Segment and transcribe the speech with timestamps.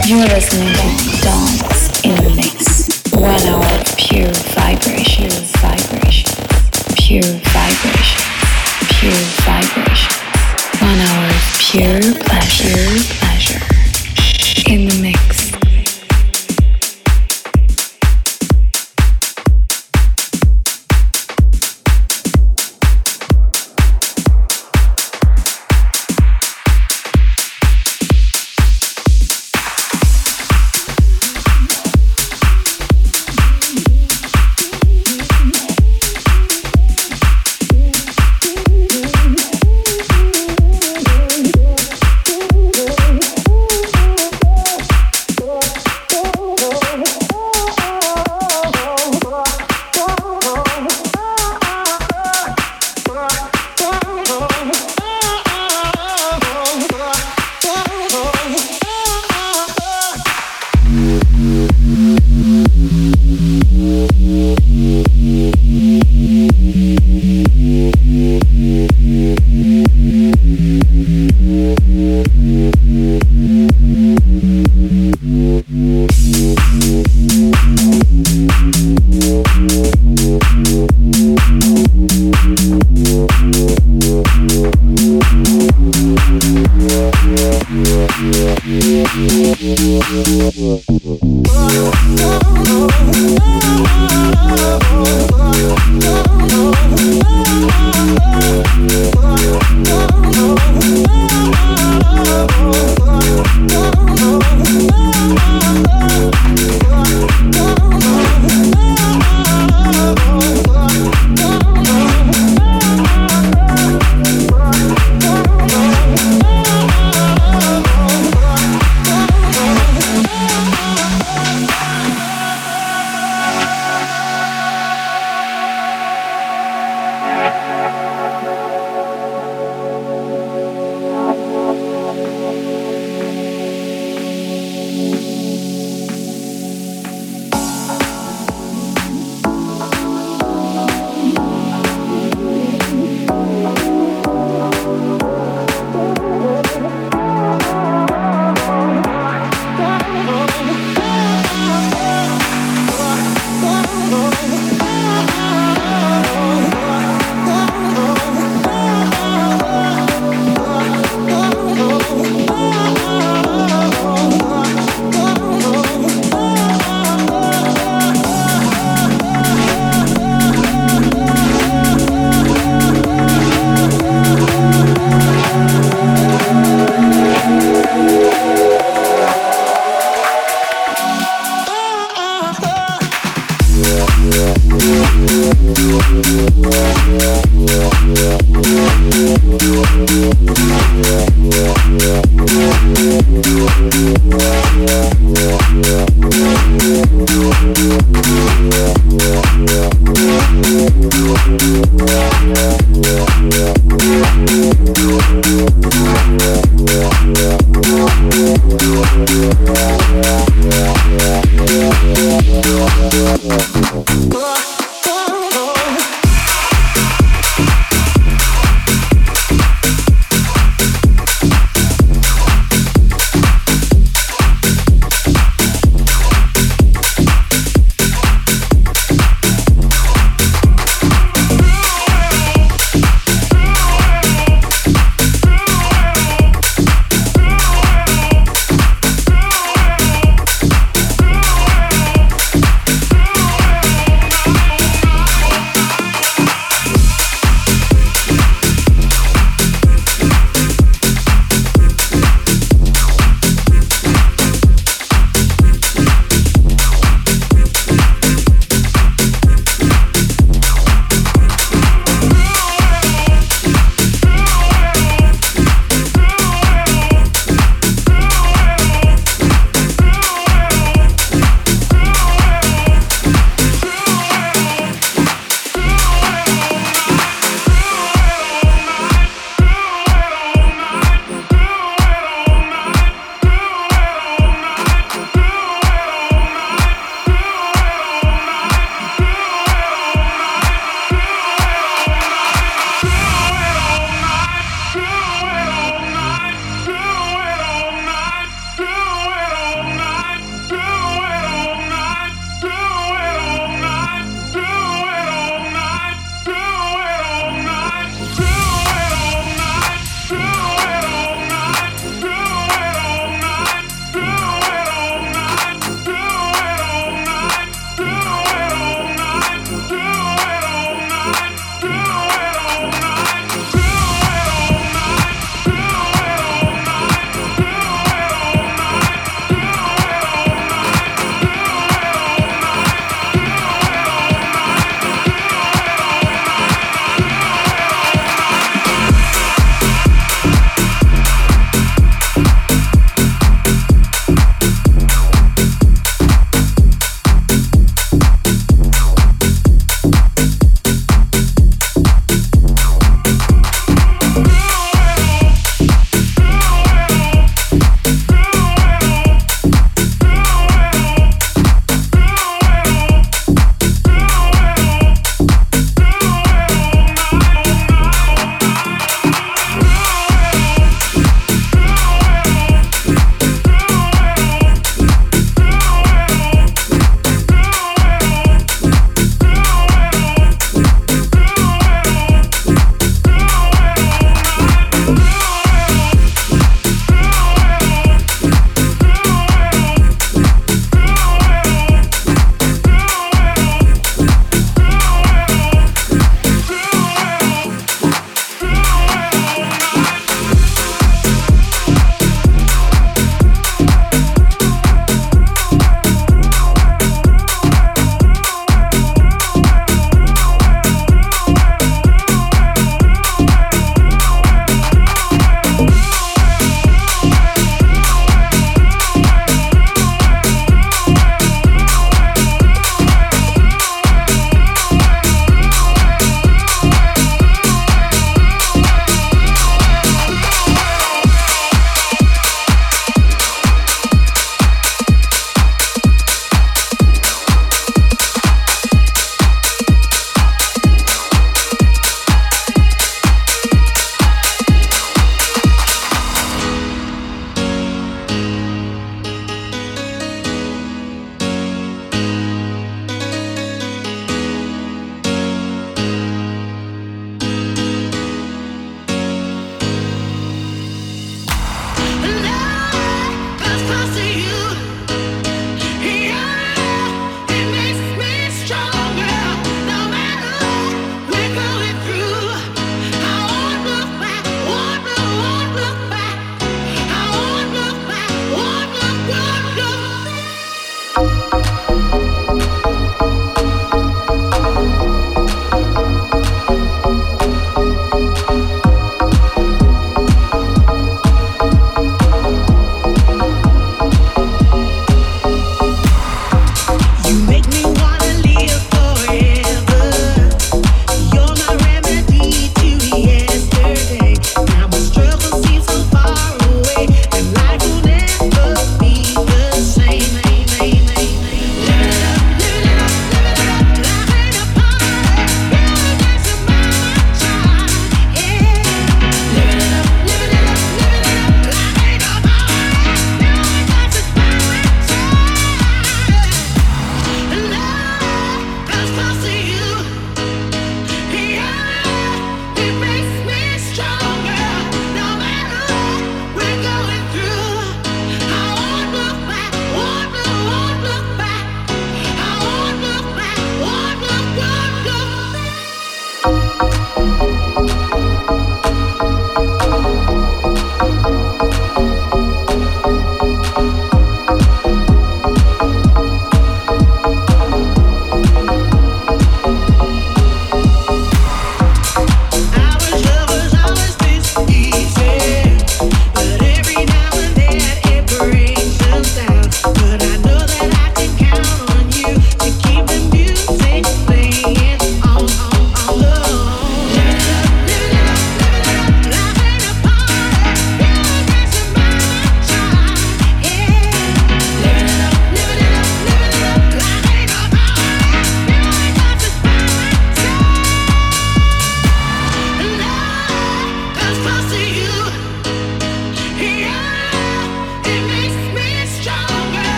[0.00, 3.12] You're listening to Dance in the Mix.
[3.12, 5.28] One hour of pure vibration,
[5.60, 6.32] vibration,
[6.96, 7.22] pure
[7.52, 8.22] vibration,
[8.88, 10.12] pure vibration.
[10.80, 12.88] One hour pure pleasure,
[13.20, 13.60] pleasure.
[14.66, 14.98] In the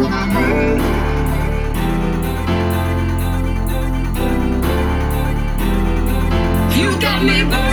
[0.00, 0.06] You
[6.98, 7.69] got me burning.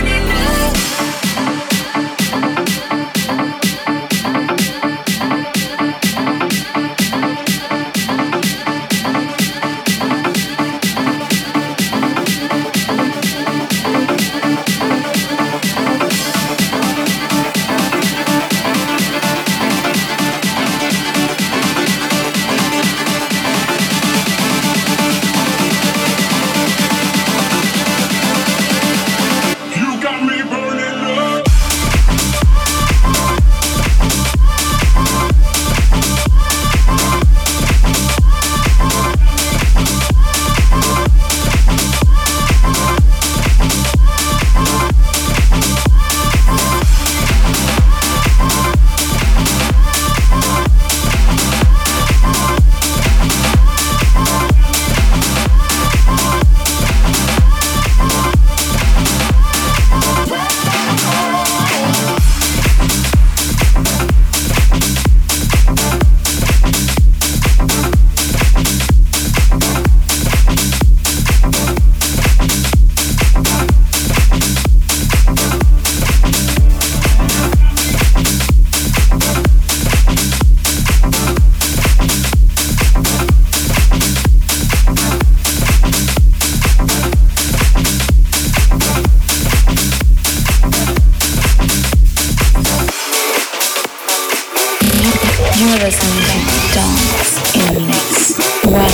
[95.68, 98.72] You're Dance in.
[98.72, 98.88] One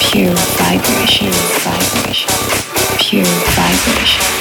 [0.00, 1.32] pure vibration,
[1.64, 2.30] vibration,
[2.98, 4.39] pure vibration.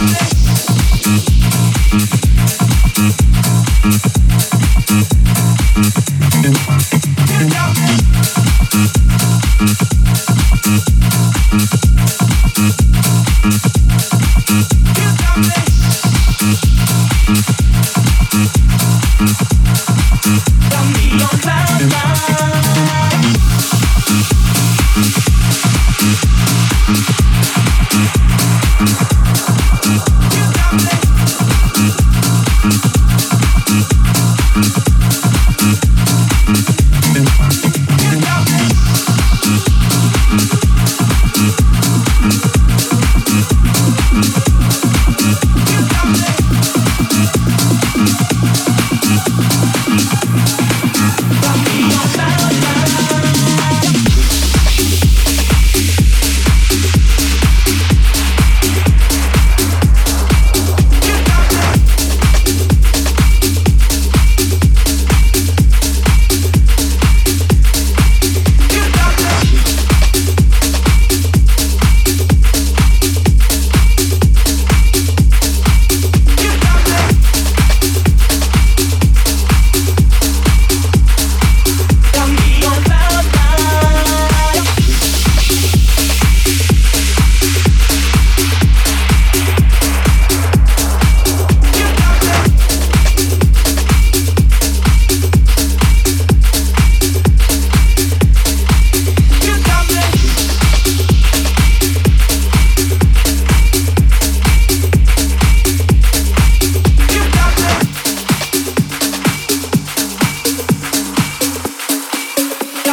[0.00, 0.49] You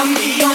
[0.08, 0.47] me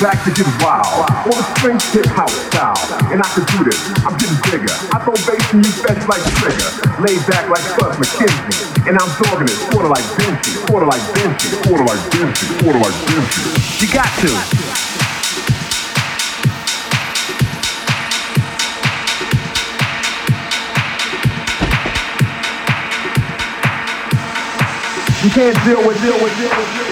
[0.00, 0.86] back to get wild.
[1.26, 2.78] All the strings hip house style,
[3.12, 3.76] and I can do this.
[4.06, 4.72] I'm getting bigger.
[4.94, 6.70] I throw bass and you fetch like trigger.
[7.02, 11.48] Laid back like Buzz McKenzie, and I'm dogging it, sorta like Vinci, sorta like Vinci,
[11.66, 13.42] sorta like Vinci, sorta like Vinci.
[13.84, 14.30] You got to.
[25.24, 26.87] You can't deal with, deal with, deal with, deal with.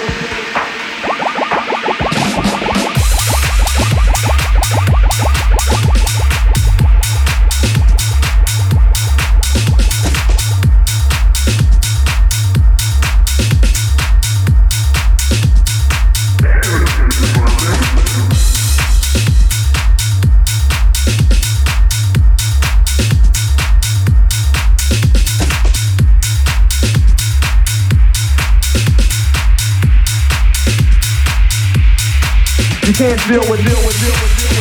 [33.27, 34.57] Deal with, deal with, deal with.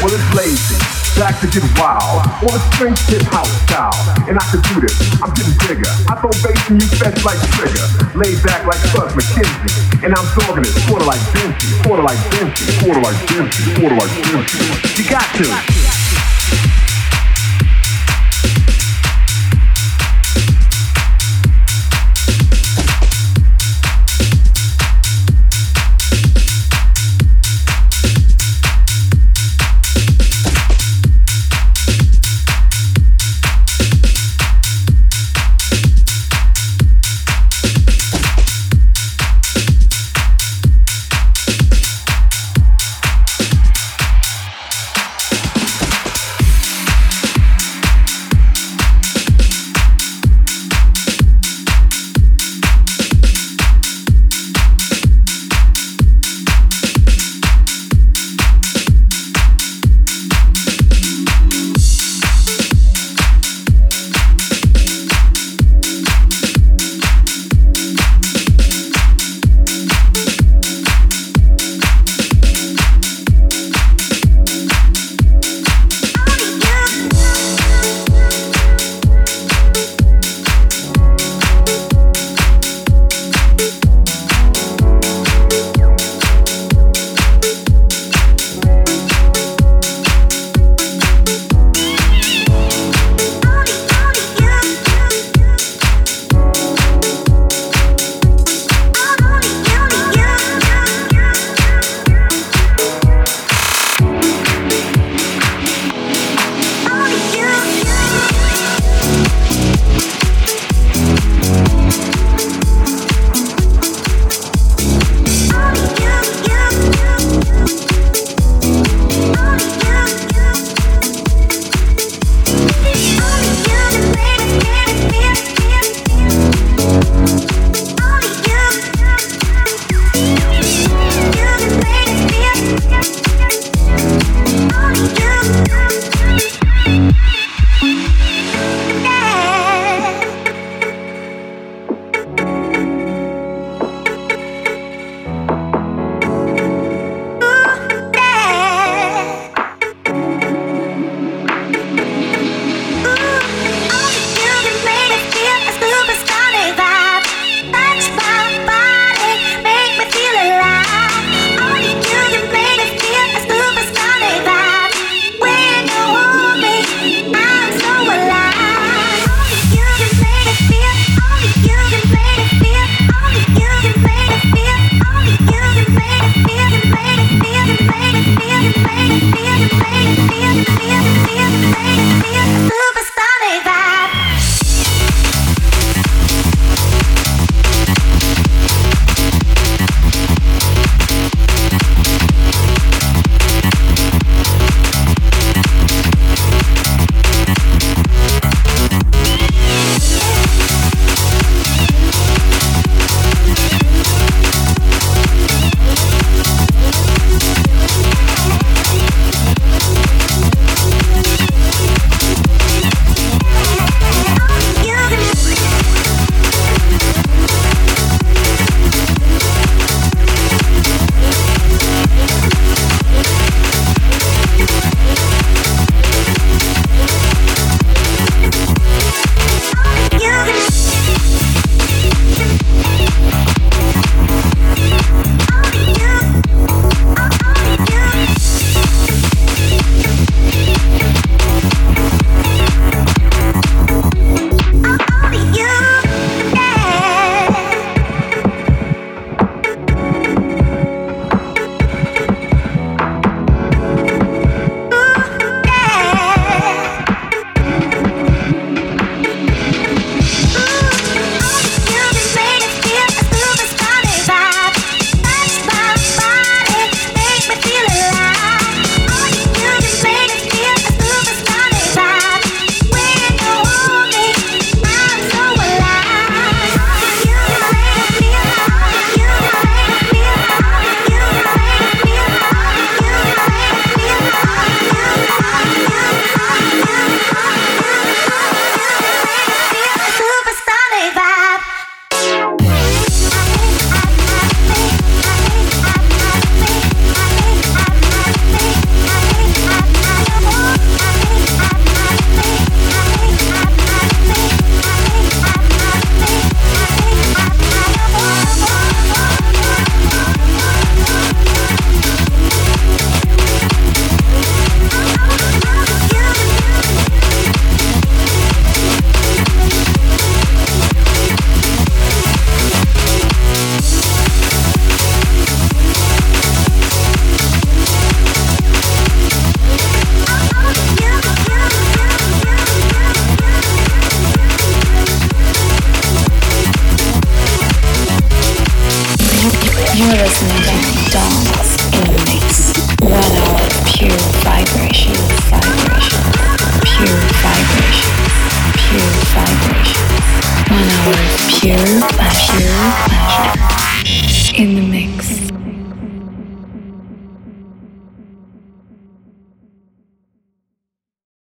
[0.00, 0.76] Well, it's lazy
[1.20, 2.00] back to get wild.
[2.42, 3.92] All the strings hit house style,
[4.28, 4.96] and I can do this.
[5.20, 5.90] I'm getting bigger.
[6.08, 7.84] I throw bass and you fetch like trigger.
[8.16, 9.85] Laid back like Buzz McKenzie.
[10.06, 14.96] And I'm dogging it, sorta like Vinci, sorta like Vinci, sorta like Vinci, sorta like.
[14.96, 15.85] You got to.